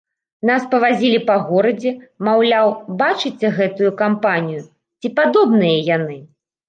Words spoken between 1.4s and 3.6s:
горадзе, маўляў, бачыце